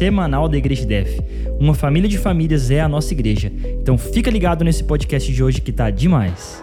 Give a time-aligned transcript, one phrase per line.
[0.00, 1.20] semanal da Igreja Def.
[1.58, 3.52] Uma família de famílias é a nossa igreja.
[3.82, 6.62] Então fica ligado nesse podcast de hoje que tá demais.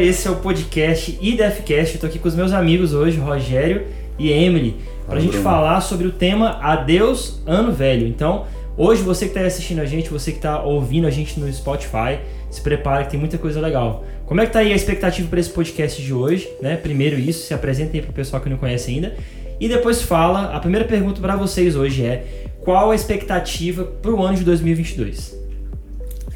[0.00, 1.98] Esse é o podcast IDFcast.
[1.98, 3.86] Tô aqui com os meus amigos hoje, Rogério
[4.18, 4.76] e Emily,
[5.06, 8.06] para a gente falar sobre o tema Adeus Ano Velho.
[8.06, 8.44] Então,
[8.76, 12.18] hoje você que está assistindo a gente, você que está ouvindo a gente no Spotify,
[12.50, 14.04] se prepara que tem muita coisa legal.
[14.26, 16.48] Como é que tá aí a expectativa para esse podcast de hoje?
[16.60, 16.76] Né?
[16.76, 19.14] Primeiro isso, se apresentem para o pessoal que não conhece ainda.
[19.60, 22.24] E depois fala, a primeira pergunta para vocês hoje é:
[22.60, 25.45] qual a expectativa para o ano de 2022?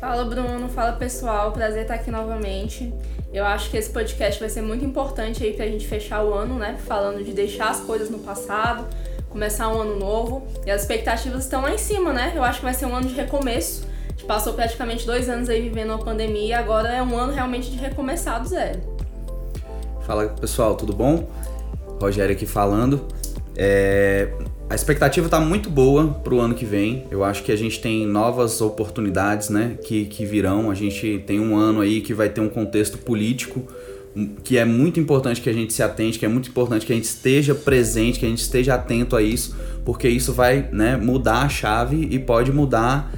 [0.01, 2.91] Fala Bruno, fala pessoal, prazer estar aqui novamente.
[3.31, 6.55] Eu acho que esse podcast vai ser muito importante aí pra gente fechar o ano,
[6.55, 6.79] né?
[6.87, 8.87] Falando de deixar as coisas no passado,
[9.29, 10.47] começar um ano novo.
[10.65, 12.33] E as expectativas estão lá em cima, né?
[12.35, 13.87] Eu acho que vai ser um ano de recomeço.
[14.09, 17.35] A gente passou praticamente dois anos aí vivendo uma pandemia e agora é um ano
[17.35, 18.81] realmente de recomeçar do zero.
[20.07, 21.29] Fala pessoal, tudo bom?
[22.01, 23.07] Rogério aqui falando.
[23.55, 24.33] É,
[24.71, 27.05] a expectativa está muito boa para o ano que vem.
[27.11, 30.71] Eu acho que a gente tem novas oportunidades, né, que, que virão.
[30.71, 33.65] A gente tem um ano aí que vai ter um contexto político
[34.45, 36.95] que é muito importante que a gente se atente, que é muito importante que a
[36.95, 41.43] gente esteja presente, que a gente esteja atento a isso, porque isso vai, né, mudar
[41.43, 43.13] a chave e pode mudar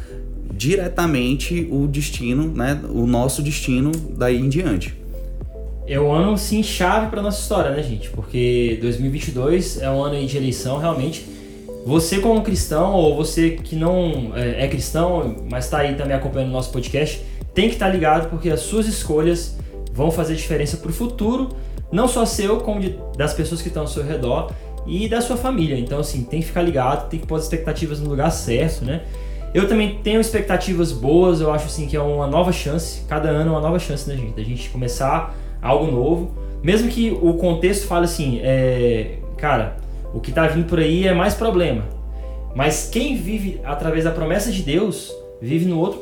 [0.52, 5.02] diretamente o destino, né, o nosso destino daí em diante
[5.86, 8.08] é um ano sim chave para nossa história, né, gente?
[8.10, 11.26] Porque 2022 é um ano de eleição realmente
[11.84, 16.50] você como cristão, ou você que não é, é cristão, mas está aí também acompanhando
[16.50, 17.24] o nosso podcast,
[17.54, 19.58] tem que estar tá ligado porque as suas escolhas
[19.92, 21.50] vão fazer diferença para o futuro,
[21.90, 24.52] não só seu, como de, das pessoas que estão ao seu redor
[24.86, 25.78] e da sua família.
[25.78, 29.02] Então, assim, tem que ficar ligado, tem que pôr as expectativas no lugar certo, né?
[29.52, 33.50] Eu também tenho expectativas boas, eu acho assim que é uma nova chance, cada ano
[33.50, 34.34] é uma nova chance, né, gente?
[34.34, 36.34] Da gente começar algo novo.
[36.62, 39.76] Mesmo que o contexto fale assim, é, cara,
[40.12, 41.84] o que está vindo por aí é mais problema.
[42.54, 46.00] Mas quem vive através da promessa de Deus, vive no outro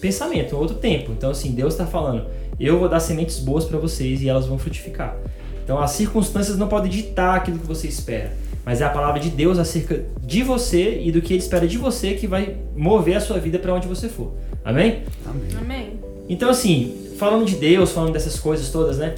[0.00, 1.12] pensamento, no outro tempo.
[1.12, 2.26] Então, assim, Deus está falando:
[2.58, 5.16] eu vou dar sementes boas para vocês e elas vão frutificar.
[5.62, 8.32] Então, as circunstâncias não podem ditar aquilo que você espera,
[8.64, 11.78] mas é a palavra de Deus acerca de você e do que Ele espera de
[11.78, 14.32] você que vai mover a sua vida para onde você for.
[14.64, 15.04] Amém?
[15.26, 15.48] Amém?
[15.58, 16.00] Amém.
[16.28, 19.14] Então, assim, falando de Deus, falando dessas coisas todas, né?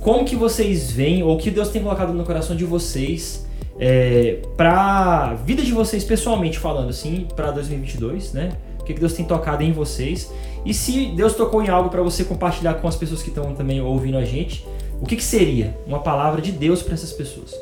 [0.00, 3.46] Como que vocês veem, ou o que Deus tem colocado no coração de vocês
[3.78, 8.56] é, para vida de vocês pessoalmente falando assim, para 2022, né?
[8.80, 10.30] O que, Deus tem tocado em vocês?
[10.64, 13.80] E se Deus tocou em algo para você compartilhar com as pessoas que estão também
[13.80, 14.64] ouvindo a gente,
[15.00, 17.52] o que, que seria uma palavra de Deus para essas pessoas?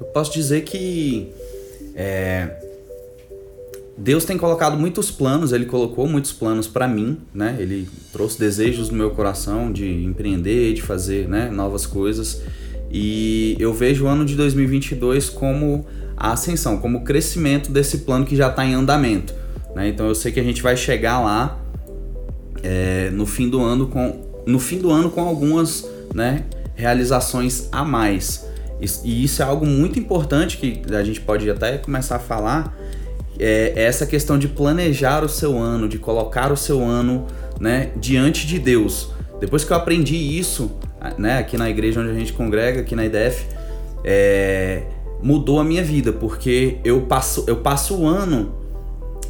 [0.00, 1.32] Eu posso dizer que
[1.94, 2.56] é,
[3.96, 7.56] Deus tem colocado muitos planos, Ele colocou muitos planos para mim, né?
[7.58, 12.40] Ele trouxe desejos no meu coração de empreender, de fazer né, novas coisas.
[12.90, 18.24] E eu vejo o ano de 2022 como a ascensão, como o crescimento desse plano
[18.24, 19.34] que já está em andamento.
[19.74, 19.88] Né?
[19.88, 21.58] Então eu sei que a gente vai chegar lá
[22.62, 26.44] é, no fim do ano com no fim do ano com algumas né,
[26.74, 28.46] realizações a mais.
[29.04, 32.74] E isso é algo muito importante que a gente pode até começar a falar.
[33.38, 37.26] É essa questão de planejar o seu ano, de colocar o seu ano
[37.60, 39.10] né, diante de Deus.
[39.38, 40.70] Depois que eu aprendi isso,
[41.16, 43.46] né, aqui na igreja onde a gente congrega, aqui na IDF,
[44.04, 44.82] é,
[45.22, 48.54] mudou a minha vida, porque eu passo, eu passo o ano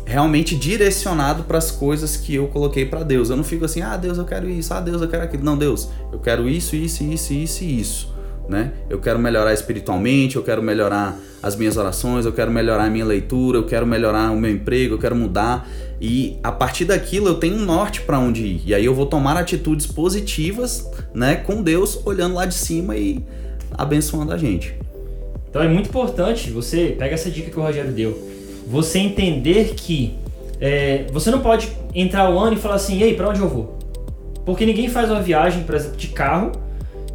[0.04, 3.30] realmente direcionado para as coisas que eu coloquei para Deus.
[3.30, 5.44] Eu não fico assim, ah, Deus, eu quero isso, ah, Deus, eu quero aquilo.
[5.44, 8.17] Não, Deus, eu quero isso, isso, isso, isso e isso
[8.48, 8.72] né?
[8.88, 13.04] Eu quero melhorar espiritualmente, eu quero melhorar as minhas orações, eu quero melhorar a minha
[13.04, 15.68] leitura, eu quero melhorar o meu emprego, eu quero mudar.
[16.00, 18.62] E a partir daquilo eu tenho um norte para onde ir.
[18.66, 23.22] E aí eu vou tomar atitudes positivas, né, com Deus olhando lá de cima e
[23.72, 24.74] abençoando a gente.
[25.50, 28.18] Então é muito importante você pega essa dica que o Rogério deu,
[28.66, 30.14] você entender que
[30.60, 33.78] é, você não pode entrar o ano e falar assim, ei, para onde eu vou?
[34.44, 36.52] Porque ninguém faz uma viagem, por exemplo, de carro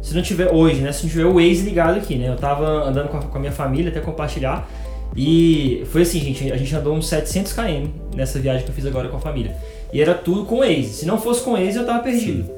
[0.04, 0.92] se não tiver hoje, né?
[0.92, 2.28] Se não tiver o Waze ligado aqui, né?
[2.28, 4.68] Eu tava andando com a, com a minha família até compartilhar
[5.16, 8.84] e foi assim, gente, a gente andou uns 700 km nessa viagem que eu fiz
[8.84, 9.56] agora com a família.
[9.94, 10.92] E era tudo com o Waze.
[10.92, 12.44] Se não fosse com o Waze, eu tava perdido.
[12.44, 12.50] Sim.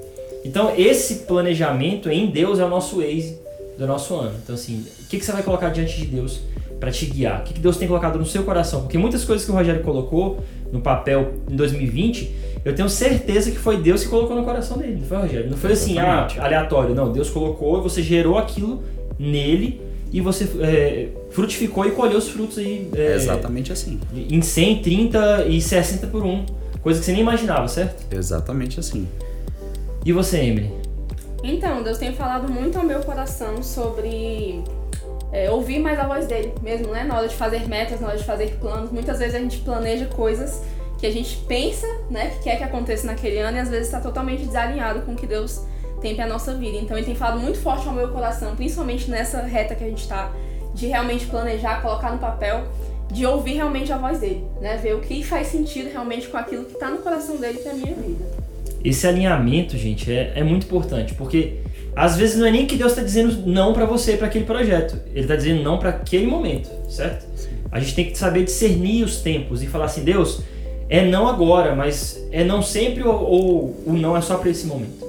[0.44, 3.38] Então, esse planejamento em Deus é o nosso Waze
[3.78, 4.34] do nosso ano.
[4.42, 6.40] Então, assim, o que, que você vai colocar diante de Deus
[6.80, 7.42] para te guiar?
[7.42, 8.82] O que, que Deus tem colocado no seu coração?
[8.82, 10.42] Porque muitas coisas que o Rogério colocou
[10.72, 14.96] no papel em 2020 eu tenho certeza que foi Deus que colocou no coração dele,
[15.00, 15.48] não foi, Rogério?
[15.48, 16.96] Não foi assim, ah, aleatório.
[16.96, 18.82] Não, Deus colocou, você gerou aquilo
[19.16, 19.80] nele
[20.12, 22.90] e você é, frutificou e colheu os frutos aí.
[22.96, 24.00] É, exatamente assim.
[24.12, 26.44] Em 100, 30 e 60 por um.
[26.82, 28.12] Coisa que você nem imaginava, certo?
[28.12, 29.06] Exatamente assim.
[30.04, 30.72] E você, Emily?
[31.44, 34.64] Então, Deus tem falado muito ao meu coração sobre
[35.32, 37.04] é, ouvir mais a voz dele mesmo, né?
[37.04, 38.90] Na hora de fazer metas, na hora de fazer planos.
[38.90, 40.62] Muitas vezes a gente planeja coisas
[40.98, 44.00] que a gente pensa, né, que quer que aconteça naquele ano e às vezes está
[44.00, 45.62] totalmente desalinhado com o que Deus
[46.00, 46.78] tem para nossa vida.
[46.78, 50.02] Então, ele tem falado muito forte ao meu coração, principalmente nessa reta que a gente
[50.02, 50.32] está,
[50.74, 52.64] de realmente planejar, colocar no papel,
[53.10, 54.76] de ouvir realmente a voz dele, né?
[54.76, 57.94] Ver o que faz sentido realmente com aquilo que está no coração dele para minha
[57.94, 58.24] vida.
[58.84, 61.58] Esse alinhamento, gente, é, é muito importante, porque
[61.94, 65.00] às vezes não é nem que Deus está dizendo não para você, para aquele projeto.
[65.10, 67.26] Ele está dizendo não para aquele momento, certo?
[67.70, 70.42] A gente tem que saber discernir os tempos e falar assim, Deus,
[70.88, 74.66] é não agora, mas é não sempre ou, ou o não é só para esse
[74.66, 75.04] momento.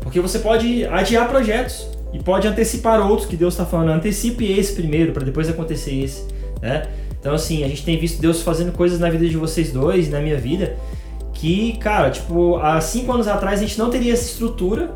[0.00, 3.90] Porque você pode adiar projetos e pode antecipar outros que Deus está falando.
[3.90, 6.24] Antecipe esse primeiro para depois acontecer esse,
[6.60, 6.86] né?
[7.20, 10.20] Então assim, a gente tem visto Deus fazendo coisas na vida de vocês dois, na
[10.20, 10.76] minha vida,
[11.32, 14.90] que, cara, tipo, há cinco anos atrás a gente não teria essa estrutura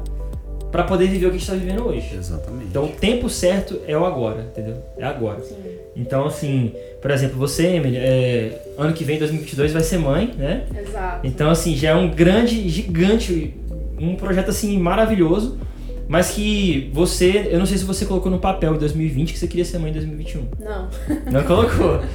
[0.70, 2.15] para poder viver o que a gente está vivendo hoje.
[2.17, 2.67] Exatamente.
[2.67, 4.76] Então o tempo certo é o agora, entendeu?
[4.97, 5.41] É agora.
[5.41, 5.56] Sim.
[5.97, 6.73] Então, assim,
[7.03, 10.65] por exemplo, você, Emily, é, ano que vem, 2022, vai ser mãe, né?
[10.81, 11.26] Exato.
[11.26, 13.56] Então, assim, já é um grande, gigante,
[13.99, 15.59] um projeto, assim, maravilhoso,
[16.06, 19.49] mas que você, eu não sei se você colocou no papel em 2020 que você
[19.49, 20.47] queria ser mãe em 2021.
[20.61, 20.88] Não.
[21.32, 22.00] Não colocou.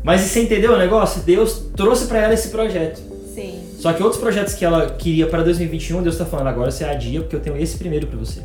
[0.00, 1.22] Mas você entendeu o negócio?
[1.22, 3.02] Deus trouxe para ela esse projeto.
[3.78, 7.20] Só que outros projetos que ela queria para 2021, Deus tá falando, agora você adia
[7.20, 8.42] porque eu tenho esse primeiro para você.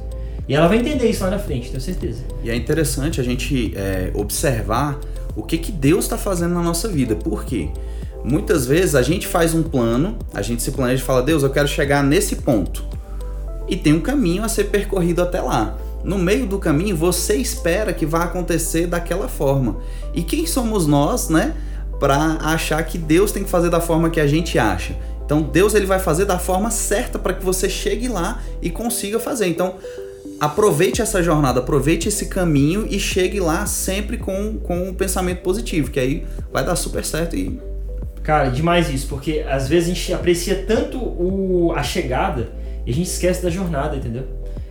[0.48, 2.22] E ela vai entender isso lá na frente, tenho certeza.
[2.44, 5.00] E é interessante a gente é, observar
[5.36, 7.16] o que, que Deus está fazendo na nossa vida.
[7.16, 7.70] Por quê?
[8.24, 11.50] Muitas vezes a gente faz um plano, a gente se planeja e fala, Deus, eu
[11.50, 12.86] quero chegar nesse ponto.
[13.68, 15.76] E tem um caminho a ser percorrido até lá.
[16.04, 19.78] No meio do caminho, você espera que vá acontecer daquela forma.
[20.14, 21.56] E quem somos nós, né,
[22.00, 24.96] para achar que Deus tem que fazer da forma que a gente acha?
[25.34, 29.20] Então, Deus ele vai fazer da forma certa para que você chegue lá e consiga
[29.20, 29.48] fazer.
[29.48, 29.76] Então,
[30.40, 35.90] aproveite essa jornada, aproveite esse caminho e chegue lá sempre com, com um pensamento positivo,
[35.90, 37.60] que aí vai dar super certo e.
[38.22, 42.52] Cara, demais isso, porque às vezes a gente aprecia tanto o, a chegada
[42.86, 44.26] e a gente esquece da jornada, entendeu?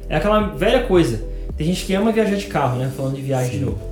[0.08, 1.20] É aquela velha coisa.
[1.56, 2.90] Tem gente que ama viajar de carro, né?
[2.96, 3.58] Falando de viagem Sim.
[3.58, 3.91] de novo.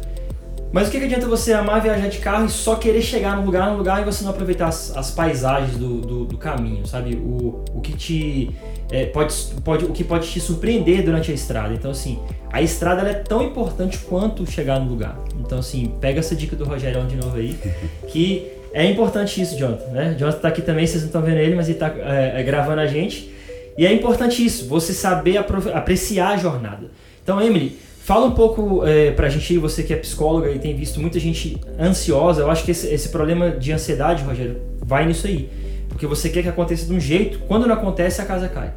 [0.73, 3.45] Mas o que, que adianta você amar viajar de carro e só querer chegar num
[3.45, 7.15] lugar, num lugar e você não aproveitar as, as paisagens do, do, do caminho, sabe?
[7.17, 8.51] O, o que te
[8.91, 9.35] é, pode,
[9.65, 11.75] pode, o que pode te surpreender durante a estrada.
[11.75, 12.21] Então assim,
[12.53, 15.19] a estrada é tão importante quanto chegar no lugar.
[15.41, 17.59] Então assim, pega essa dica do Rogerão de novo aí,
[18.07, 20.15] que é importante isso, Jonathan, né?
[20.17, 22.81] Jonathan tá aqui também, vocês não estão vendo ele, mas ele tá é, é, gravando
[22.81, 23.35] a gente.
[23.77, 26.91] E é importante isso, você saber apreciar a jornada.
[27.23, 30.99] Então, Emily, fala um pouco é, pra gente, você que é psicóloga e tem visto
[31.01, 32.43] muita gente ansiosa.
[32.43, 35.49] Eu acho que esse, esse problema de ansiedade, Rogério, vai nisso aí.
[35.89, 38.73] Porque você quer que aconteça de um jeito, quando não acontece, a casa cai.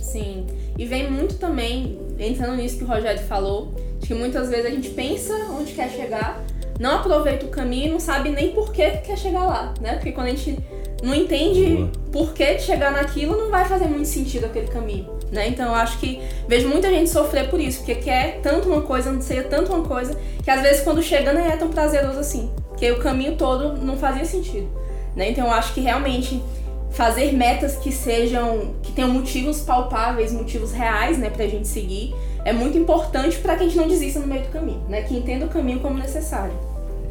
[0.00, 0.46] Sim.
[0.76, 4.70] E vem muito também, entrando nisso que o Rogério falou, de que muitas vezes a
[4.70, 6.42] gente pensa onde quer chegar,
[6.80, 9.94] não aproveita o caminho e não sabe nem por que quer chegar lá, né?
[9.94, 10.58] Porque quando a gente
[11.02, 11.90] não entende Boa.
[12.12, 15.48] por que de chegar naquilo, não vai fazer muito sentido aquele caminho, né?
[15.48, 19.10] Então eu acho que vejo muita gente sofrer por isso, porque quer tanto uma coisa,
[19.10, 22.90] anseia tanto uma coisa, que às vezes quando chega nem é tão prazeroso assim, porque
[22.90, 24.68] o caminho todo não fazia sentido,
[25.14, 25.30] né?
[25.30, 26.42] Então eu acho que realmente
[26.90, 32.52] fazer metas que sejam que tenham motivos palpáveis, motivos reais, né, pra gente seguir, é
[32.52, 35.02] muito importante para que a gente não desista no meio do caminho, né?
[35.02, 36.54] Que entenda o caminho como necessário.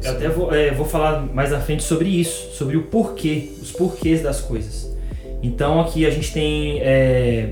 [0.02, 3.72] Eu até vou, é, vou falar mais à frente sobre isso, sobre o porquê, os
[3.72, 4.96] porquês das coisas.
[5.42, 7.50] Então aqui a gente tem é,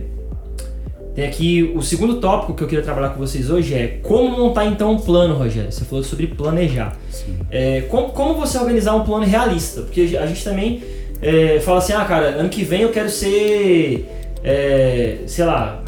[1.17, 4.67] tem aqui o segundo tópico que eu queria trabalhar com vocês hoje é como montar
[4.67, 5.73] então um plano, Rogério.
[5.73, 6.95] Você falou sobre planejar.
[7.11, 7.39] Sim.
[7.51, 9.81] É, como, como você organizar um plano realista?
[9.81, 10.83] Porque a gente também
[11.23, 14.07] é, fala assim, ah, cara, ano que vem eu quero ser,
[14.45, 15.83] é, sei lá,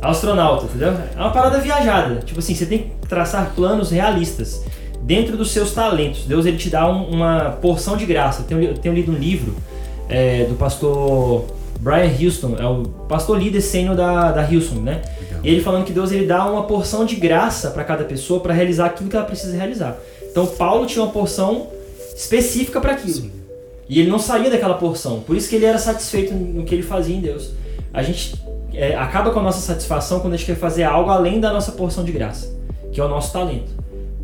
[0.00, 0.94] astronauta, entendeu?
[1.16, 2.20] É uma parada viajada.
[2.24, 4.62] Tipo assim, você tem que traçar planos realistas
[5.02, 6.24] dentro dos seus talentos.
[6.24, 8.42] Deus ele te dá um- uma porção de graça.
[8.42, 9.54] Eu tenho, eu tenho lido um livro
[10.08, 11.44] é, do pastor
[11.80, 15.02] Brian Houston, é o pastor líder sênior da, da Houston, né?
[15.20, 15.40] Legal.
[15.44, 18.52] E ele falando que Deus ele dá uma porção de graça para cada pessoa para
[18.52, 19.96] realizar aquilo que ela precisa realizar.
[20.30, 21.68] Então Paulo tinha uma porção
[22.16, 23.12] específica para aquilo.
[23.14, 23.32] Sim.
[23.88, 25.20] E ele não saía daquela porção.
[25.20, 27.50] Por isso que ele era satisfeito no que ele fazia em Deus.
[27.94, 28.34] A gente
[28.74, 31.72] é, acaba com a nossa satisfação quando a gente quer fazer algo além da nossa
[31.72, 32.54] porção de graça,
[32.92, 33.70] que é o nosso talento.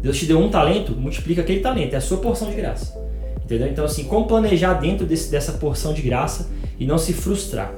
[0.04, 2.94] Deus te deu um talento, multiplica aquele talento, é a sua porção de graça.
[3.42, 3.66] Entendeu?
[3.68, 7.73] Então, assim, como planejar dentro desse- dessa porção de graça e não se frustrar.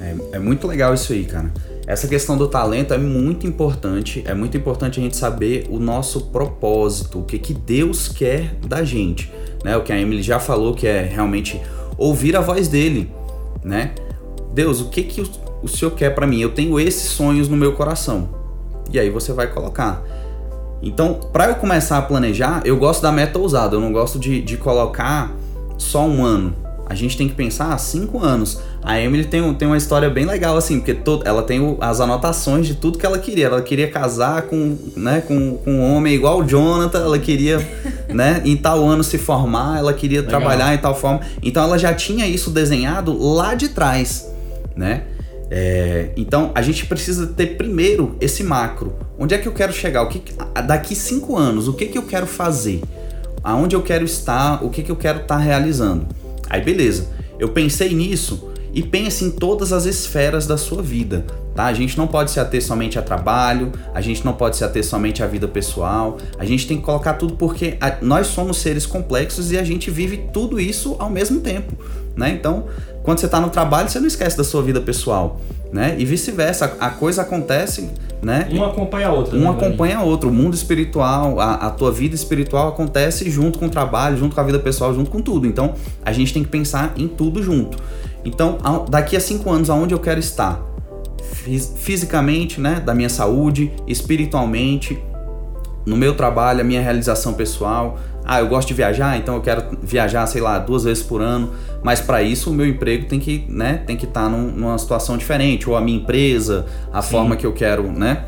[0.00, 1.52] É, é muito legal isso aí, cara.
[1.86, 4.24] essa questão do talento é muito importante.
[4.26, 8.82] É muito importante a gente saber o nosso propósito, o que, que Deus quer da
[8.82, 9.30] gente.
[9.62, 9.76] Né?
[9.76, 11.60] O que a Emily já falou, que é realmente
[11.98, 13.10] ouvir a voz dele.
[13.62, 13.92] Né?
[14.54, 15.28] Deus, o que, que o,
[15.62, 16.40] o Senhor quer para mim?
[16.40, 18.30] Eu tenho esses sonhos no meu coração.
[18.90, 20.02] E aí você vai colocar.
[20.84, 23.74] Então, para eu começar a planejar, eu gosto da meta ousada.
[23.74, 25.32] Eu não gosto de, de colocar
[25.78, 26.54] só um ano.
[26.86, 28.60] A gente tem que pensar ah, cinco anos.
[28.82, 31.98] A Emily tem, tem uma história bem legal, assim, porque todo, ela tem o, as
[31.98, 33.46] anotações de tudo que ela queria.
[33.46, 37.66] Ela queria casar com, né, com, com um homem igual o Jonathan, ela queria,
[38.12, 40.38] né, em tal ano se formar, ela queria legal.
[40.38, 41.20] trabalhar em tal forma.
[41.42, 44.30] Então ela já tinha isso desenhado lá de trás,
[44.76, 45.04] né?
[45.56, 48.92] É, então a gente precisa ter primeiro esse macro.
[49.16, 50.02] Onde é que eu quero chegar?
[50.02, 50.20] O que
[50.66, 51.68] daqui cinco anos?
[51.68, 52.82] O que que eu quero fazer?
[53.40, 54.64] Aonde eu quero estar?
[54.64, 56.08] O que que eu quero estar tá realizando?
[56.50, 57.08] Aí beleza.
[57.38, 61.66] Eu pensei nisso e pense em todas as esferas da sua vida, tá?
[61.66, 64.84] A gente não pode se ater somente a trabalho, a gente não pode se ater
[64.84, 68.84] somente à vida pessoal, a gente tem que colocar tudo porque a, nós somos seres
[68.84, 71.72] complexos e a gente vive tudo isso ao mesmo tempo,
[72.16, 72.30] né?
[72.30, 72.64] Então,
[73.04, 75.40] quando você está no trabalho, você não esquece da sua vida pessoal,
[75.72, 75.94] né?
[75.96, 77.88] E vice-versa, a, a, coisa acontece,
[78.22, 78.48] né?
[78.50, 79.36] Um acompanha a outra.
[79.36, 80.30] Um né, acompanha a outro.
[80.30, 84.40] O mundo espiritual, a, a tua vida espiritual acontece junto com o trabalho, junto com
[84.40, 85.46] a vida pessoal, junto com tudo.
[85.46, 87.76] Então, a gente tem que pensar em tudo junto.
[88.24, 90.62] Então, daqui a cinco anos, aonde eu quero estar?
[91.76, 92.80] Fisicamente, né?
[92.84, 94.98] Da minha saúde, espiritualmente,
[95.84, 97.98] no meu trabalho, a minha realização pessoal.
[98.24, 101.50] Ah, eu gosto de viajar, então eu quero viajar, sei lá, duas vezes por ano.
[101.82, 104.78] Mas para isso o meu emprego tem que, né, tem que estar tá num, numa
[104.78, 107.10] situação diferente, ou a minha empresa, a Sim.
[107.10, 108.24] forma que eu quero, né,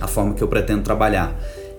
[0.00, 1.36] a forma que eu pretendo trabalhar.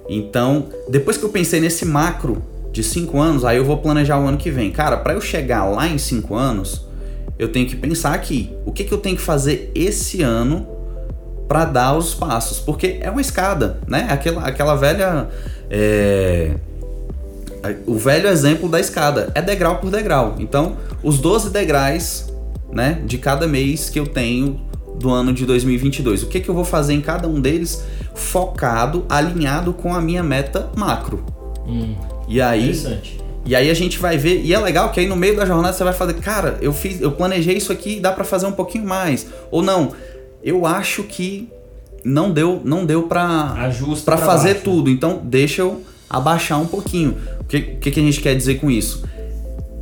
[0.10, 2.42] Então, depois que eu pensei nesse macro
[2.74, 4.70] de cinco anos, aí eu vou planejar o ano que vem.
[4.72, 6.87] Cara, para eu chegar lá em cinco anos,
[7.38, 10.68] eu tenho que pensar aqui, o que, que eu tenho que fazer esse ano
[11.48, 14.08] para dar os passos, porque é uma escada, né?
[14.10, 15.28] Aquela, aquela velha.
[15.70, 16.56] É...
[17.86, 20.36] O velho exemplo da escada é degrau por degrau.
[20.40, 22.32] Então, os 12 degraus,
[22.72, 24.62] né, de cada mês que eu tenho
[25.00, 26.24] do ano de 2022.
[26.24, 30.24] O que, que eu vou fazer em cada um deles focado, alinhado com a minha
[30.24, 31.24] meta macro.
[31.68, 31.96] Hum,
[32.28, 33.20] e aí, interessante.
[33.48, 35.74] E aí a gente vai ver, e é legal que aí no meio da jornada
[35.74, 38.86] você vai fazer, cara, eu fiz, eu planejei isso aqui, dá para fazer um pouquinho
[38.86, 39.26] mais.
[39.50, 39.94] Ou não,
[40.44, 41.50] eu acho que
[42.04, 43.72] não deu, não deu para
[44.04, 44.64] para fazer baixo.
[44.66, 44.90] tudo.
[44.90, 47.18] Então deixa eu abaixar um pouquinho.
[47.40, 49.06] O que, que, que a gente quer dizer com isso?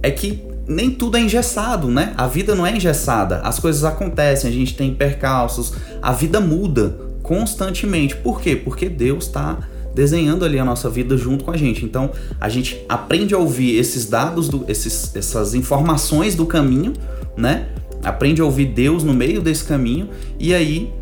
[0.04, 2.14] É que nem tudo é engessado, né?
[2.18, 3.40] A vida não é engessada.
[3.40, 8.16] As coisas acontecem, a gente tem percalços, a vida muda constantemente.
[8.16, 8.56] Por quê?
[8.56, 9.58] Porque Deus está
[9.96, 11.86] desenhando ali a nossa vida junto com a gente.
[11.86, 16.94] Então a gente aprende a ouvir esses dados, do, esses, essas informações do caminho,
[17.36, 17.70] né?
[18.04, 20.94] Aprende a ouvir Deus no meio desse caminho e aí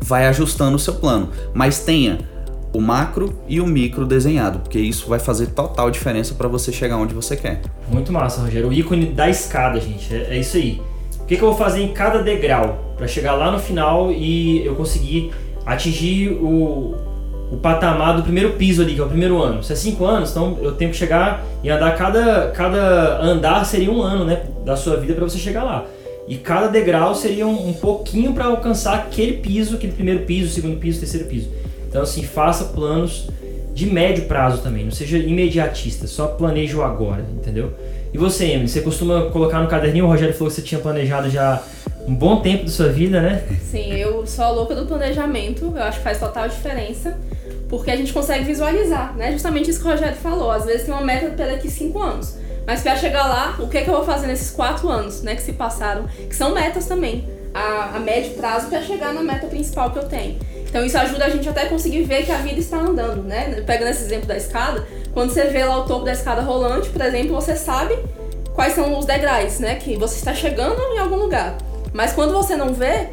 [0.00, 1.30] vai ajustando o seu plano.
[1.52, 2.20] Mas tenha
[2.72, 6.96] o macro e o micro desenhado, porque isso vai fazer total diferença para você chegar
[6.96, 7.60] onde você quer.
[7.90, 8.68] Muito massa, Rogério.
[8.68, 10.80] O ícone da escada, gente, é, é isso aí.
[11.20, 14.64] O que, que eu vou fazer em cada degrau para chegar lá no final e
[14.64, 15.32] eu conseguir
[15.66, 16.94] atingir o,
[17.50, 19.62] o patamar do primeiro piso ali, que é o primeiro ano.
[19.62, 23.90] Se é cinco anos, então eu tenho que chegar e andar cada, cada andar seria
[23.90, 25.86] um ano, né, da sua vida para você chegar lá.
[26.26, 30.76] E cada degrau seria um, um pouquinho para alcançar aquele piso, aquele primeiro piso, segundo
[30.76, 31.48] piso, terceiro piso.
[31.88, 33.28] Então assim, faça planos
[33.74, 37.72] de médio prazo também, não seja imediatista, só planeje o agora, entendeu?
[38.12, 41.30] E você, Emily, você costuma colocar no caderninho, o Rogério falou que você tinha planejado
[41.30, 41.62] já
[42.08, 43.44] um bom tempo da sua vida, né?
[43.70, 47.16] Sim, eu sou a louca do planejamento, eu acho que faz total diferença
[47.68, 49.30] porque a gente consegue visualizar, né?
[49.30, 50.50] Justamente isso que o Rogério falou.
[50.50, 52.34] Às vezes tem uma meta para daqui cinco anos,
[52.66, 55.34] mas para chegar lá, o que é que eu vou fazer nesses quatro anos, né,
[55.34, 59.46] que se passaram, que são metas também, a, a médio prazo para chegar na meta
[59.46, 60.38] principal que eu tenho.
[60.66, 63.62] Então isso ajuda a gente até conseguir ver que a vida está andando, né?
[63.66, 67.02] Pegando esse exemplo da escada, quando você vê lá o topo da escada rolante, por
[67.02, 67.98] exemplo, você sabe
[68.54, 69.76] quais são os degraus, né?
[69.76, 71.56] Que você está chegando em algum lugar.
[71.92, 73.08] Mas quando você não vê,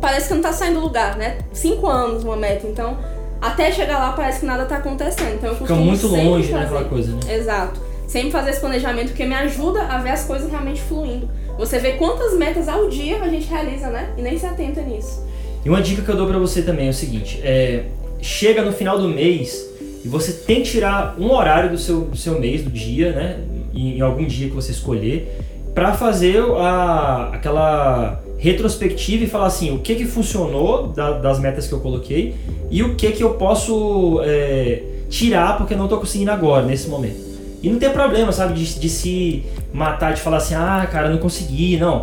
[0.00, 1.38] parece que não está saindo do lugar, né?
[1.52, 2.96] Cinco anos uma meta, então
[3.40, 5.34] até chegar lá parece que nada tá acontecendo.
[5.34, 7.34] Então eu Fica muito longe, né, aquela coisa, né?
[7.34, 7.80] Exato.
[8.06, 11.28] Sempre fazer esse planejamento porque me ajuda a ver as coisas realmente fluindo.
[11.58, 14.10] Você vê quantas metas ao dia a gente realiza, né?
[14.16, 15.24] E nem se atenta nisso.
[15.64, 17.84] E uma dica que eu dou para você também é o seguinte: é,
[18.20, 19.66] chega no final do mês
[20.04, 23.40] e você tem que tirar um horário do seu, do seu mês, do dia, né?
[23.74, 25.38] Em, em algum dia que você escolher,
[25.74, 31.66] para fazer a, aquela retrospectiva e falar assim, o que que funcionou da, das metas
[31.66, 32.34] que eu coloquei
[32.70, 37.24] e o que que eu posso é, tirar porque não estou conseguindo agora, nesse momento.
[37.62, 41.18] E não tem problema, sabe, de, de, se matar, de falar assim, ah, cara, não
[41.18, 42.02] consegui, não.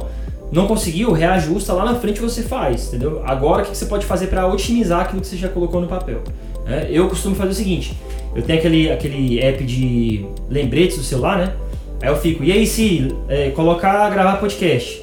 [0.51, 3.21] Não conseguiu, reajusta, lá na frente você faz, entendeu?
[3.25, 6.21] Agora o que você pode fazer para otimizar aquilo que você já colocou no papel?
[6.65, 7.95] É, eu costumo fazer o seguinte,
[8.35, 11.53] eu tenho aquele, aquele app de lembretes do celular, né?
[12.01, 15.01] Aí eu fico, e aí se é, colocar, gravar podcast,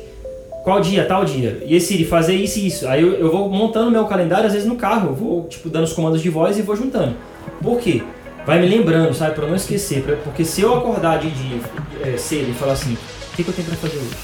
[0.65, 2.89] qual dia, tal dia, e aí Siri, fazer isso e isso.
[2.89, 5.85] Aí eu, eu vou montando meu calendário, às vezes no carro, eu vou tipo dando
[5.85, 7.15] os comandos de voz e vou juntando.
[7.63, 8.03] Por quê?
[8.45, 11.61] Vai me lembrando, sabe, para não esquecer, pra, porque se eu acordar de dia
[12.03, 14.17] é, cedo e falar assim, o que, que eu tenho para fazer hoje?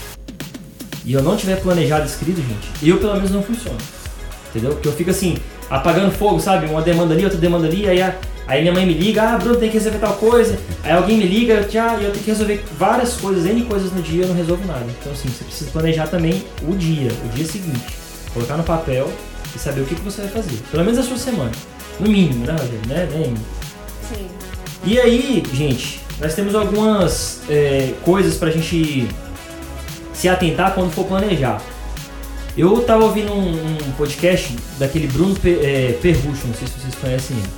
[1.04, 3.78] E eu não tiver planejado escrito, gente, eu pelo menos não funciona.
[4.54, 4.72] Entendeu?
[4.72, 5.36] Porque eu fico assim,
[5.68, 6.66] apagando fogo, sabe?
[6.66, 8.14] Uma demanda ali, outra demanda ali, aí, a,
[8.46, 10.56] aí minha mãe me liga, ah, Bruno, tem que resolver tal coisa.
[10.84, 14.00] Aí alguém me liga, já, e eu tenho que resolver várias coisas, N coisas no
[14.00, 14.86] dia, eu não resolvo nada.
[15.00, 17.96] Então assim, você precisa planejar também o dia, o dia seguinte.
[18.32, 19.10] Colocar no papel
[19.54, 20.56] e saber o que, que você vai fazer.
[20.70, 21.50] Pelo menos a sua semana.
[21.98, 22.80] No mínimo, né, Rogério?
[22.86, 23.34] Né, né?
[24.08, 24.26] Sim.
[24.84, 29.08] E aí, gente, nós temos algumas é, coisas pra gente
[30.12, 31.60] se atentar quando for planejar.
[32.56, 36.94] Eu tava ouvindo um, um podcast daquele Bruno Pe, é, Perrucho, não sei se vocês
[36.94, 37.48] conhecem ele.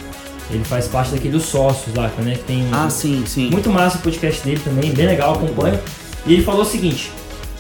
[0.49, 2.35] Ele faz parte daquele Os Sócios lá, né?
[2.37, 3.51] Que tem Ah, sim, sim.
[3.51, 5.79] muito massa o podcast dele também, bem legal, acompanho.
[6.25, 7.11] E ele falou o seguinte: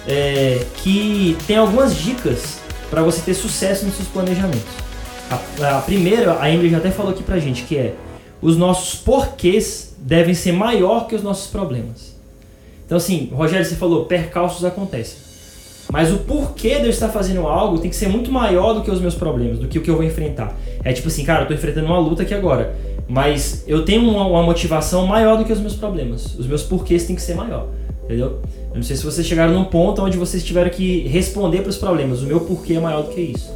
[0.06, 4.62] é, que tem algumas dicas para você ter sucesso nos seus planejamentos.
[5.28, 7.94] A, a primeira, a Emily já até falou aqui pra gente, que é
[8.40, 12.14] os nossos porquês devem ser maior que os nossos problemas.
[12.86, 15.25] Então assim, Rogério, você falou, percalços acontecem.
[15.90, 18.90] Mas o porquê de eu estar fazendo algo tem que ser muito maior do que
[18.90, 20.54] os meus problemas, do que o que eu vou enfrentar.
[20.82, 22.74] É tipo assim, cara, eu tô enfrentando uma luta aqui agora,
[23.08, 26.34] mas eu tenho uma, uma motivação maior do que os meus problemas.
[26.34, 27.68] Os meus porquês têm que ser maior,
[28.04, 28.40] entendeu?
[28.70, 31.78] Eu não sei se vocês chegaram num ponto onde vocês tiveram que responder para os
[31.78, 32.22] problemas.
[32.22, 33.54] O meu porquê é maior do que isso.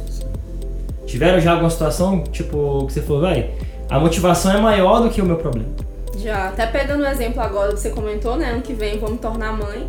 [1.05, 3.51] Tiveram já alguma situação, tipo, que você falou, vai,
[3.89, 5.67] a motivação é maior do que o meu problema.
[6.17, 8.51] Já, até pegando o exemplo agora que você comentou, né?
[8.51, 9.85] Ano que vem me tornar mãe.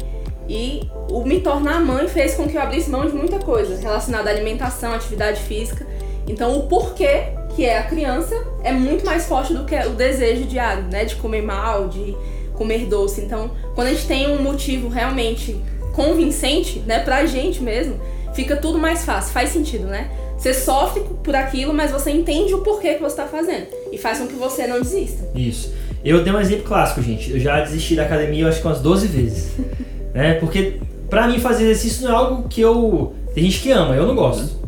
[0.49, 4.29] E o me tornar mãe fez com que eu abrisse mão de muita coisa relacionada
[4.29, 5.87] à alimentação, atividade física.
[6.27, 10.45] Então o porquê, que é a criança, é muito mais forte do que o desejo
[10.45, 11.05] diário, né?
[11.05, 12.17] De comer mal, de
[12.55, 13.21] comer doce.
[13.21, 15.61] Então, quando a gente tem um motivo realmente
[15.95, 18.01] convincente, né, pra gente mesmo,
[18.35, 20.11] fica tudo mais fácil, faz sentido, né?
[20.38, 23.66] Você sofre por aquilo, mas você entende o porquê que você tá fazendo.
[23.93, 25.29] E faz com que você não desista.
[25.37, 25.73] Isso.
[26.05, 27.31] Eu dei um exemplo clássico, gente.
[27.31, 29.53] Eu já desisti da academia, eu acho que umas 12 vezes.
[30.14, 30.35] né?
[30.35, 33.14] Porque pra mim fazer exercício não é algo que eu.
[33.35, 34.61] Tem gente que ama, eu não gosto.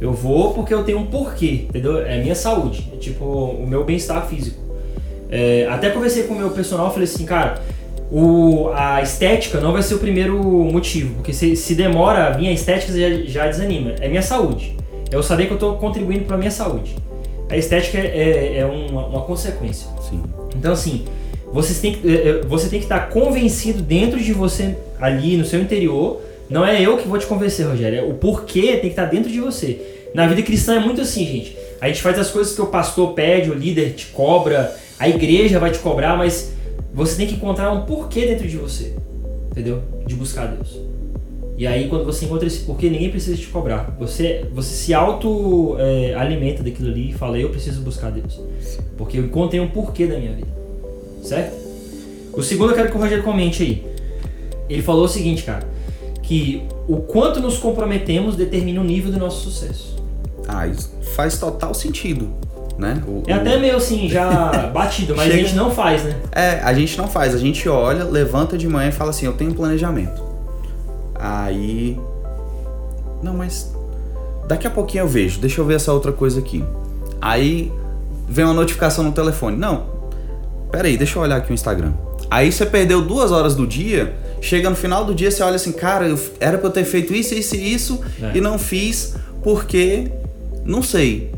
[0.00, 2.00] Eu vou porque eu tenho um porquê, entendeu?
[2.00, 4.58] É a minha saúde, é tipo o meu bem-estar físico.
[5.30, 7.60] É, até conversei com o meu personal, falei assim, cara,
[8.10, 12.48] o, a estética não vai ser o primeiro motivo, porque se, se demora a vir
[12.48, 13.94] a estética já, já desanima.
[14.00, 14.74] É minha saúde.
[15.10, 16.96] É eu saber que eu estou contribuindo para minha saúde.
[17.48, 19.88] A estética é, é, é uma, uma consequência.
[20.08, 20.22] Sim.
[20.56, 21.04] Então, assim,
[21.52, 25.44] você tem, que, eh, eh, você tem que estar convencido dentro de você, ali no
[25.44, 26.20] seu interior.
[26.48, 27.98] Não é eu que vou te convencer, Rogério.
[27.98, 29.80] É o porquê tem que estar dentro de você.
[30.14, 31.56] Na vida cristã é muito assim, gente.
[31.80, 35.58] A gente faz as coisas que o pastor pede, o líder te cobra, a igreja
[35.58, 36.52] vai te cobrar, mas
[36.92, 38.94] você tem que encontrar um porquê dentro de você.
[39.50, 39.82] Entendeu?
[40.06, 40.78] De buscar Deus.
[41.56, 43.94] E aí, quando você encontra esse porquê, ninguém precisa te cobrar.
[43.98, 48.40] Você, você se auto-alimenta daquilo ali e fala: Eu preciso buscar Deus.
[48.96, 50.48] Porque eu encontrei um porquê da minha vida.
[51.22, 51.54] Certo?
[52.32, 53.89] O segundo eu quero que o Rogério comente aí.
[54.70, 55.66] Ele falou o seguinte, cara:
[56.22, 59.96] que o quanto nos comprometemos determina o nível do nosso sucesso.
[60.48, 62.28] Ah, isso faz total sentido,
[62.78, 63.02] né?
[63.06, 66.16] O- É o- até meio assim, já batido, mas a Chega- gente não faz, né?
[66.32, 69.32] É, a gente não faz, a gente olha, levanta de manhã e fala assim, eu
[69.32, 70.22] tenho um planejamento.
[71.14, 71.98] Aí.
[73.22, 73.74] Não, mas.
[74.48, 76.64] Daqui a pouquinho eu vejo, deixa eu ver essa outra coisa aqui.
[77.20, 77.70] Aí
[78.28, 79.56] vem uma notificação no telefone.
[79.56, 79.84] Não,
[80.72, 81.92] pera aí, deixa eu olhar aqui o Instagram.
[82.30, 85.72] Aí você perdeu duas horas do dia, chega no final do dia, você olha assim,
[85.72, 88.32] cara, eu- era pra eu ter feito isso, isso e isso, É.
[88.36, 90.10] e não fiz porque.
[90.64, 91.30] Não sei.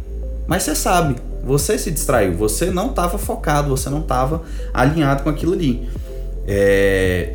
[0.46, 4.42] Mas você sabe, você se distraiu, você não estava focado, você não estava
[4.74, 5.88] alinhado com aquilo ali.
[6.46, 7.34] É,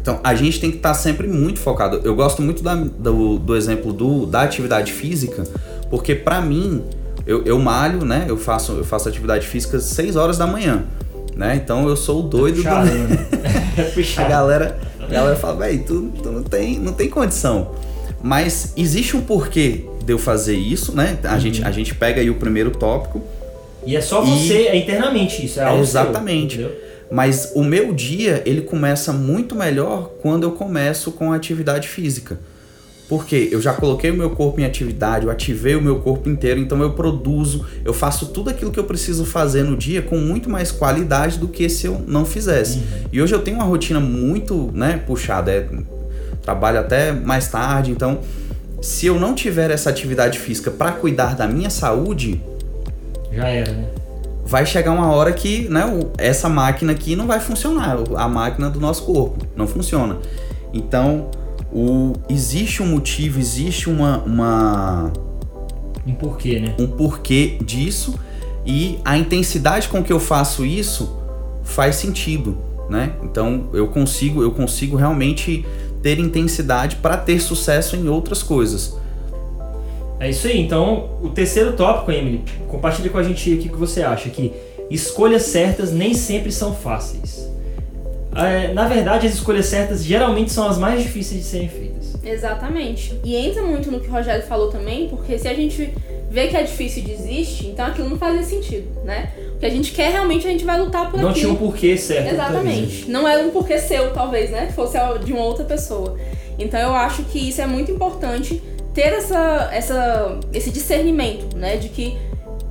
[0.00, 2.00] Então, a gente tem que estar sempre muito focado.
[2.02, 5.44] Eu gosto muito da- do, do exemplo do, da atividade física,
[5.90, 6.82] porque pra mim,
[7.26, 8.24] eu, eu malho, né?
[8.26, 10.84] Eu faço, eu faço atividade física às 6 horas da manhã,
[11.38, 11.54] né?
[11.54, 12.96] Então eu sou o doido Puxado, do...
[13.08, 13.26] né?
[13.78, 17.76] É A galera, a galera fala, véi, tu, tu não, tem, não tem condição.
[18.20, 21.16] Mas existe um porquê de eu fazer isso, né?
[21.22, 23.22] A, gente, a gente pega aí o primeiro tópico,
[23.86, 25.60] E é só você, é internamente isso.
[25.60, 26.56] É seu, Exatamente.
[26.56, 26.88] entendeu?
[27.10, 32.38] mas o meu dia ele começa muito melhor quando eu começo com a atividade física.
[33.08, 36.60] Porque eu já coloquei o meu corpo em atividade, eu ativei o meu corpo inteiro,
[36.60, 40.50] então eu produzo, eu faço tudo aquilo que eu preciso fazer no dia com muito
[40.50, 42.82] mais qualidade do que se eu não fizesse.
[43.10, 45.66] E hoje eu tenho uma rotina muito, né, puxada, é
[46.42, 48.18] trabalho até mais tarde, então
[48.82, 52.42] se eu não tiver essa atividade física para cuidar da minha saúde,
[53.32, 53.88] já era, né?
[54.44, 55.82] Vai chegar uma hora que, né,
[56.16, 60.18] essa máquina aqui não vai funcionar, a máquina do nosso corpo não funciona.
[60.72, 61.30] Então,
[61.72, 65.12] o, existe um motivo, existe uma, uma
[66.06, 66.74] um porquê, né?
[66.78, 68.18] Um porquê disso
[68.64, 71.16] e a intensidade com que eu faço isso
[71.62, 72.56] faz sentido,
[72.88, 73.12] né?
[73.22, 75.64] Então eu consigo, eu consigo realmente
[76.02, 78.96] ter intensidade para ter sucesso em outras coisas.
[80.20, 80.60] É isso aí.
[80.60, 84.52] Então, o terceiro tópico, Emily, compartilhe com a gente o que você acha que
[84.90, 87.48] escolhas certas nem sempre são fáceis.
[88.34, 92.14] É, na verdade, as escolhas certas geralmente são as mais difíceis de serem feitas.
[92.22, 93.18] Exatamente.
[93.24, 95.92] E entra muito no que o Rogério falou também, porque se a gente
[96.30, 99.30] vê que é difícil e desiste, então aquilo não fazia sentido, né?
[99.56, 101.46] O que a gente quer realmente a gente vai lutar por Não aquilo.
[101.46, 102.34] tinha um porquê certo.
[102.34, 103.10] Exatamente.
[103.10, 104.70] Não era um porquê seu, talvez, né?
[104.74, 106.18] Fosse de uma outra pessoa.
[106.58, 108.62] Então eu acho que isso é muito importante
[108.92, 111.76] ter essa, essa, esse discernimento, né?
[111.76, 112.18] De que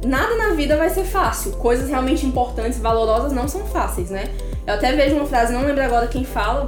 [0.06, 1.54] nada na vida vai ser fácil.
[1.54, 4.26] Coisas realmente importantes, valorosas não são fáceis, né?
[4.68, 6.68] Eu até vejo uma frase, não lembro agora quem fala,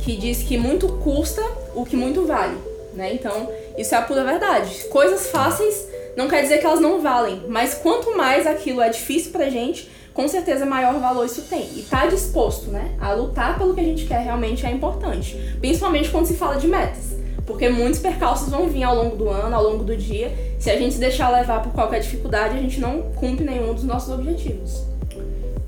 [0.00, 1.42] que diz que muito custa
[1.74, 2.54] o que muito vale,
[2.92, 3.14] né?
[3.14, 4.84] Então, isso é a pura verdade.
[4.90, 9.32] Coisas fáceis não quer dizer que elas não valem, mas quanto mais aquilo é difícil
[9.32, 11.62] pra gente, com certeza maior valor isso tem.
[11.74, 16.10] E tá disposto, né, a lutar pelo que a gente quer realmente é importante, principalmente
[16.10, 17.16] quando se fala de metas.
[17.46, 20.30] Porque muitos percalços vão vir ao longo do ano, ao longo do dia.
[20.60, 23.84] Se a gente se deixar levar por qualquer dificuldade, a gente não cumpre nenhum dos
[23.84, 24.97] nossos objetivos.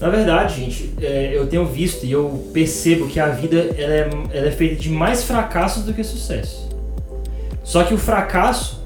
[0.00, 4.10] Na verdade, gente, é, eu tenho visto e eu percebo que a vida ela é,
[4.32, 6.70] ela é feita de mais fracassos do que sucesso.
[7.62, 8.82] Só que o fracasso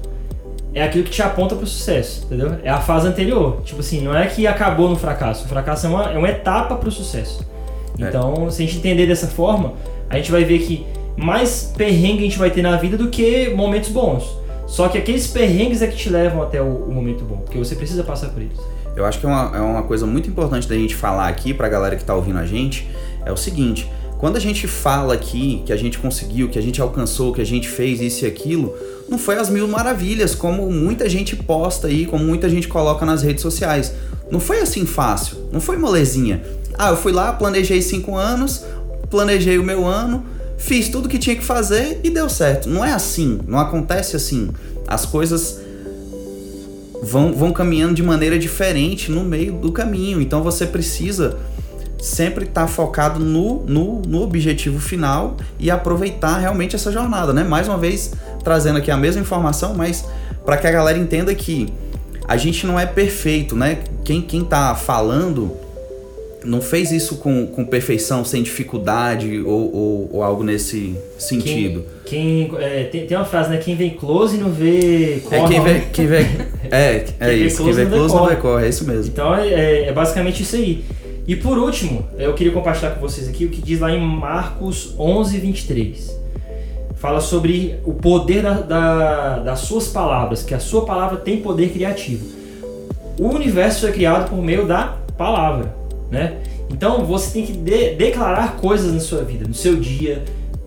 [0.73, 2.57] é aquilo que te aponta para o sucesso, entendeu?
[2.61, 3.61] É a fase anterior.
[3.63, 5.45] Tipo assim, não é que acabou no fracasso.
[5.45, 7.47] O fracasso é uma, é uma etapa para o sucesso.
[7.97, 8.09] É.
[8.09, 9.73] Então, se a gente entender dessa forma,
[10.09, 13.49] a gente vai ver que mais perrengue a gente vai ter na vida do que
[13.51, 14.37] momentos bons.
[14.67, 17.73] Só que aqueles perrengues é que te levam até o, o momento bom, porque você
[17.73, 18.59] precisa passar por eles.
[18.95, 21.67] Eu acho que é uma, é uma coisa muito importante da gente falar aqui pra
[21.67, 22.89] galera que tá ouvindo a gente,
[23.25, 26.81] é o seguinte, quando a gente fala aqui que a gente conseguiu, que a gente
[26.81, 28.73] alcançou, que a gente fez isso e aquilo,
[29.09, 33.21] não foi as mil maravilhas, como muita gente posta aí, como muita gente coloca nas
[33.21, 33.93] redes sociais.
[34.31, 36.41] Não foi assim fácil, não foi molezinha.
[36.77, 38.65] Ah, eu fui lá, planejei cinco anos,
[39.09, 40.25] planejei o meu ano,
[40.57, 42.69] fiz tudo que tinha que fazer e deu certo.
[42.69, 44.49] Não é assim, não acontece assim.
[44.87, 45.59] As coisas
[47.05, 50.19] vão, vão caminhando de maneira diferente no meio do caminho.
[50.19, 51.37] Então você precisa
[51.99, 57.43] sempre estar tá focado no, no, no objetivo final e aproveitar realmente essa jornada, né?
[57.43, 58.13] Mais uma vez
[58.43, 60.05] trazendo aqui a mesma informação, mas
[60.45, 61.67] para que a galera entenda que
[62.27, 63.79] a gente não é perfeito, né?
[64.03, 65.51] Quem, quem tá falando
[66.43, 71.85] não fez isso com, com perfeição, sem dificuldade ou, ou, ou algo nesse sentido.
[72.05, 73.57] Quem, quem é, tem, tem uma frase, né?
[73.57, 75.37] Quem vem close não vê corre.
[75.37, 76.25] É, quem vê, quem vê,
[76.71, 77.63] é, é quem isso.
[77.63, 79.11] Quem vê close não vê corre, é isso mesmo.
[79.11, 80.85] Então é, é, é basicamente isso aí.
[81.27, 84.93] E por último, eu queria compartilhar com vocês aqui o que diz lá em Marcos
[84.99, 86.19] 11, 23.
[86.95, 91.69] Fala sobre o poder da, da, das suas palavras, que a sua palavra tem poder
[91.69, 92.25] criativo.
[93.19, 96.37] O universo foi criado por meio da palavra né?
[96.69, 100.23] Então você tem que de declarar coisas na sua vida, no seu dia,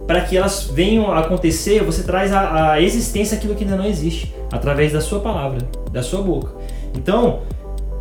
[0.08, 1.84] para que elas venham a acontecer.
[1.84, 5.58] Você traz a, a existência aquilo que ainda não existe, através da sua palavra,
[5.92, 6.52] da sua boca.
[6.96, 7.40] Então,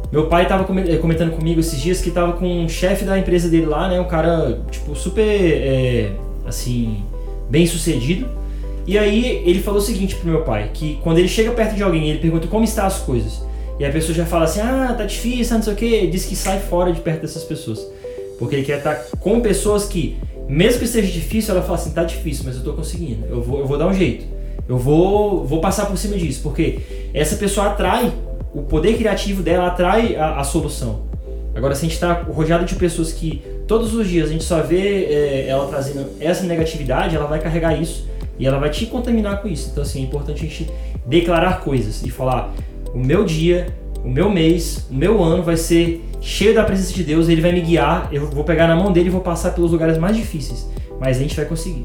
[0.09, 3.49] meu pai estava eh, comentando comigo esses dias que estava com um chefe da empresa
[3.49, 3.99] dele lá, né?
[3.99, 6.11] Um cara, tipo, super, é,
[6.45, 7.03] assim,
[7.49, 8.25] bem sucedido.
[8.87, 11.83] E aí ele falou o seguinte pro meu pai, que quando ele chega perto de
[11.83, 13.45] alguém ele pergunta como estão as coisas.
[13.77, 16.37] E a pessoa já fala assim, ah, tá difícil, não sei o que, diz que
[16.37, 17.85] sai fora de perto dessas pessoas.
[18.39, 22.03] Porque ele quer estar com pessoas que, mesmo que esteja difícil, ela fala assim, tá
[22.03, 24.25] difícil, mas eu tô conseguindo, eu vou, eu vou dar um jeito.
[24.67, 26.79] Eu vou, vou passar por cima disso, porque
[27.13, 28.13] essa pessoa atrai,
[28.53, 31.07] o poder criativo dela atrai a, a solução.
[31.55, 34.61] Agora, se a gente está rodeado de pessoas que todos os dias a gente só
[34.61, 38.07] vê é, ela trazendo essa negatividade, ela vai carregar isso
[38.37, 39.69] e ela vai te contaminar com isso.
[39.71, 40.69] Então, assim, é importante a gente
[41.05, 42.53] declarar coisas e falar:
[42.93, 43.67] o meu dia,
[44.07, 47.51] o meu mês, o meu ano vai ser cheio da presença de Deus, ele vai
[47.51, 50.65] me guiar, eu vou pegar na mão dele e vou passar pelos lugares mais difíceis,
[50.97, 51.83] mas a gente vai conseguir.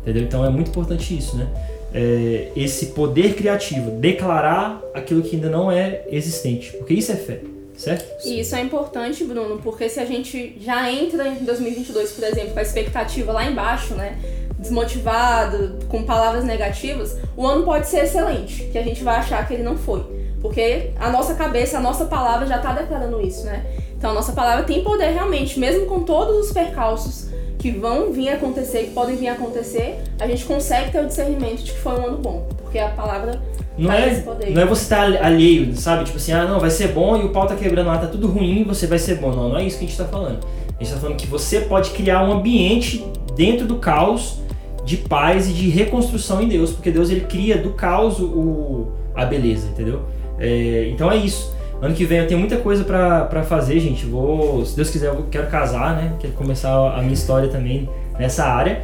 [0.00, 0.22] Entendeu?
[0.22, 1.48] Então é muito importante isso, né?
[1.92, 7.40] É, esse poder criativo, declarar aquilo que ainda não é existente, porque isso é fé,
[7.76, 8.24] certo?
[8.24, 12.52] E isso é importante, Bruno, porque se a gente já entra em 2022, por exemplo,
[12.52, 14.16] com a expectativa lá embaixo, né?
[14.56, 19.54] Desmotivado, com palavras negativas, o ano pode ser excelente, que a gente vai achar que
[19.54, 20.17] ele não foi.
[20.40, 23.64] Porque a nossa cabeça, a nossa palavra já está declarando isso, né?
[23.96, 28.28] Então a nossa palavra tem poder realmente, mesmo com todos os percalços, que vão vir
[28.28, 32.06] acontecer, que podem vir acontecer, a gente consegue ter o discernimento de que foi um
[32.06, 32.46] ano bom.
[32.62, 33.40] Porque a palavra
[33.76, 36.04] não é, não é você estar tá alheio, sabe?
[36.04, 38.28] Tipo assim, ah, não, vai ser bom e o pau tá quebrando lá, tá tudo
[38.28, 39.30] ruim, você vai ser bom.
[39.30, 40.44] Não, não é isso que a gente tá falando.
[40.78, 44.38] A gente tá falando que você pode criar um ambiente dentro do caos
[44.84, 49.24] de paz e de reconstrução em Deus, porque Deus ele cria do caos o, a
[49.24, 50.02] beleza, entendeu?
[50.38, 51.56] É, então é isso.
[51.80, 54.04] Ano que vem eu tenho muita coisa para fazer, gente.
[54.04, 56.14] Vou, se Deus quiser, eu quero casar, né?
[56.18, 58.82] Quero começar a minha história também nessa área.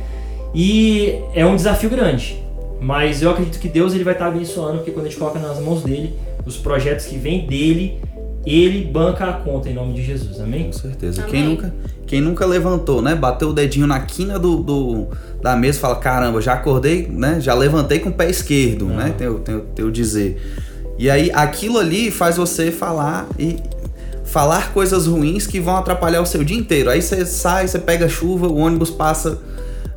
[0.54, 2.42] E é um desafio grande.
[2.80, 5.58] Mas eu acredito que Deus ele vai estar abençoando, porque quando a gente coloca nas
[5.58, 6.14] mãos dele
[6.46, 7.98] os projetos que vêm dele,
[8.46, 10.64] ele banca a conta em nome de Jesus, amém?
[10.64, 11.22] Com certeza.
[11.22, 11.32] Amém.
[11.32, 11.74] Quem, nunca,
[12.06, 13.14] quem nunca levantou, né?
[13.14, 15.06] Bateu o dedinho na quina do, do
[15.42, 17.40] da mesa e fala: caramba, já acordei, né?
[17.40, 18.96] Já levantei com o pé esquerdo, Não.
[18.96, 19.14] né?
[19.16, 20.40] Tem, tem, tem o dizer.
[20.98, 23.56] E aí aquilo ali faz você falar e
[24.24, 26.90] falar coisas ruins que vão atrapalhar o seu dia inteiro.
[26.90, 29.38] Aí você sai, você pega chuva, o ônibus passa,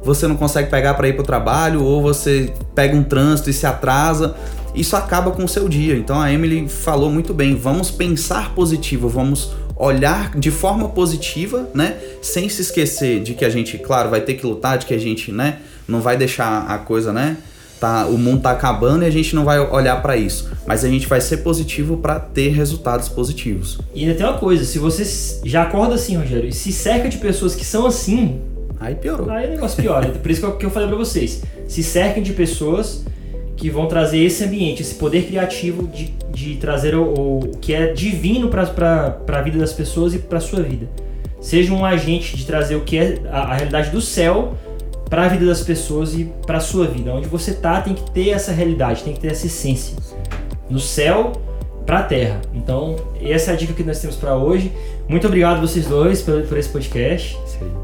[0.03, 3.53] você não consegue pegar para ir para o trabalho, ou você pega um trânsito e
[3.53, 4.35] se atrasa.
[4.75, 5.95] Isso acaba com o seu dia.
[5.95, 7.55] Então a Emily falou muito bem.
[7.55, 11.97] Vamos pensar positivo, vamos olhar de forma positiva, né?
[12.21, 14.97] Sem se esquecer de que a gente, claro, vai ter que lutar, de que a
[14.97, 17.37] gente, né, não vai deixar a coisa, né,
[17.79, 20.89] tá, o mundo tá acabando e a gente não vai olhar para isso, mas a
[20.89, 23.79] gente vai ser positivo para ter resultados positivos.
[23.93, 25.03] E ainda tem uma coisa, se você
[25.45, 28.41] já acorda assim, Rogério, e se cerca de pessoas que são assim,
[28.79, 29.29] aí piorou.
[29.29, 30.09] Aí o negócio piora.
[30.19, 33.05] Por isso que eu falei para vocês, se cerquem de pessoas
[33.55, 37.91] que vão trazer esse ambiente, esse poder criativo de, de trazer o, o que é
[37.91, 40.87] divino para a vida das pessoas e para sua vida.
[41.41, 44.55] Seja um agente de trazer o que é a, a realidade do céu
[45.09, 47.13] para a vida das pessoas e para a sua vida.
[47.13, 49.97] Onde você tá tem que ter essa realidade, tem que ter essa essência.
[50.69, 51.31] No céu,
[51.87, 52.41] para a terra.
[52.53, 54.71] Então, essa é a dica que nós temos para hoje.
[55.07, 57.37] Muito obrigado vocês dois por, por esse podcast.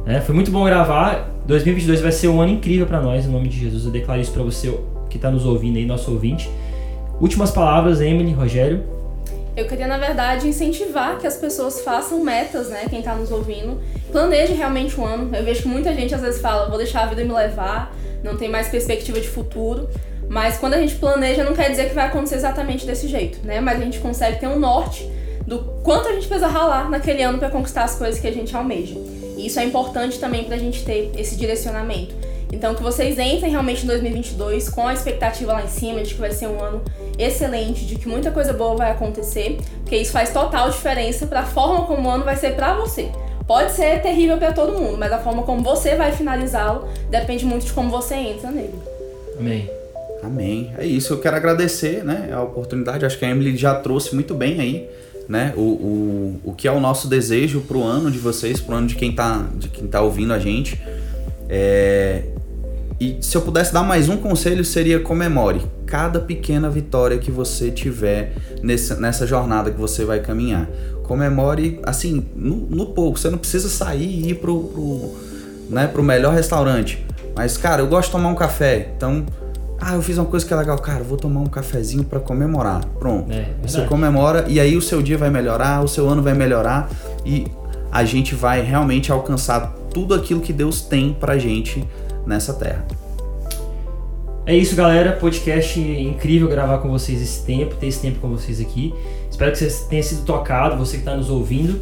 [0.06, 1.32] É, foi muito bom gravar.
[1.48, 3.86] 2022 vai ser um ano incrível para nós, em nome de Jesus.
[3.86, 4.78] Eu declaro isso para você
[5.10, 6.50] que está nos ouvindo aí, nosso ouvinte.
[7.22, 8.84] Últimas palavras, Emily, Rogério.
[9.56, 12.86] Eu queria, na verdade, incentivar que as pessoas façam metas, né?
[12.90, 13.80] Quem está nos ouvindo.
[14.12, 15.36] Planeje realmente um ano.
[15.36, 18.36] Eu vejo que muita gente às vezes fala, vou deixar a vida me levar, não
[18.36, 19.88] tem mais perspectiva de futuro.
[20.28, 23.62] Mas quando a gente planeja, não quer dizer que vai acontecer exatamente desse jeito, né?
[23.62, 25.08] Mas a gente consegue ter um norte
[25.46, 28.56] do quanto a gente precisa ralar naquele ano para conquistar as coisas que a gente
[28.56, 28.96] almeja.
[29.38, 32.16] E isso é importante também para a gente ter esse direcionamento.
[32.54, 36.20] Então, que vocês entrem realmente em 2022 com a expectativa lá em cima de que
[36.20, 36.82] vai ser um ano
[37.18, 41.46] excelente, de que muita coisa boa vai acontecer, porque isso faz total diferença para a
[41.46, 43.10] forma como o ano vai ser para você.
[43.48, 47.66] Pode ser terrível para todo mundo, mas a forma como você vai finalizá-lo depende muito
[47.66, 48.76] de como você entra nele.
[49.38, 49.70] Amém.
[50.24, 50.74] Amém.
[50.78, 53.06] É isso, eu quero agradecer né, a oportunidade.
[53.06, 54.90] Acho que a Emily já trouxe muito bem aí
[55.28, 58.76] né, o, o, o que é o nosso desejo para o ano de vocês, para
[58.76, 60.80] o ano de quem está de quem tá ouvindo a gente.
[61.50, 62.24] É,
[63.00, 67.70] e se eu pudesse dar mais um conselho, seria comemore cada pequena vitória que você
[67.70, 70.68] tiver nessa, nessa jornada que você vai caminhar.
[71.04, 73.20] Comemore, assim, no, no pouco.
[73.20, 75.16] Você não precisa sair e ir pro, pro,
[75.70, 77.06] né, pro melhor restaurante.
[77.36, 78.92] Mas, cara, eu gosto de tomar um café.
[78.96, 79.26] Então,
[79.80, 80.78] ah, eu fiz uma coisa que é legal.
[80.80, 82.86] Cara, vou tomar um cafezinho para comemorar.
[83.00, 83.32] Pronto.
[83.32, 86.90] É, você comemora e aí o seu dia vai melhorar, o seu ano vai melhorar
[87.26, 87.48] e
[87.92, 91.86] a gente vai realmente alcançar tudo aquilo que Deus tem pra gente
[92.26, 92.86] nessa terra.
[94.46, 95.14] É isso, galera.
[95.14, 98.94] Podcast incrível gravar com vocês esse tempo, ter esse tempo com vocês aqui.
[99.32, 101.82] Espero que você tenha sido tocado, você que está nos ouvindo.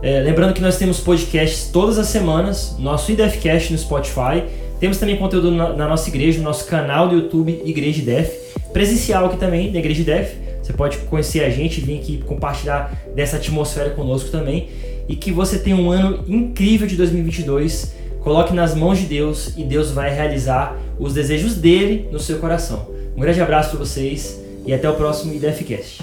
[0.00, 4.44] É, lembrando que nós temos podcasts todas as semanas, nosso IDFcast no Spotify.
[4.80, 8.30] Temos também conteúdo na, na, nossa igreja, no nosso canal do YouTube Igreja Def.
[8.72, 10.34] Presencial aqui também, da Igreja Def.
[10.62, 14.68] Você pode conhecer a gente, vir aqui compartilhar dessa atmosfera conosco também.
[15.08, 19.64] E que você tenha um ano incrível de 2022 Coloque nas mãos de Deus e
[19.64, 22.88] Deus vai realizar os desejos dele no seu coração.
[23.16, 26.02] Um grande abraço para vocês e até o próximo IDFcast.